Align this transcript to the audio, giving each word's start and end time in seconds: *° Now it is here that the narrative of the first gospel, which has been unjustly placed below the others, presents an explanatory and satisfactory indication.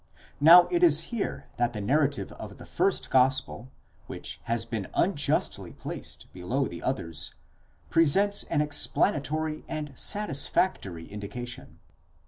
*° 0.01 0.03
Now 0.39 0.65
it 0.71 0.81
is 0.81 1.11
here 1.13 1.45
that 1.57 1.73
the 1.73 1.79
narrative 1.79 2.31
of 2.31 2.57
the 2.57 2.65
first 2.65 3.11
gospel, 3.11 3.69
which 4.07 4.39
has 4.45 4.65
been 4.65 4.87
unjustly 4.95 5.73
placed 5.73 6.25
below 6.33 6.67
the 6.67 6.81
others, 6.81 7.35
presents 7.91 8.41
an 8.45 8.61
explanatory 8.61 9.63
and 9.67 9.91
satisfactory 9.93 11.05
indication. 11.05 11.77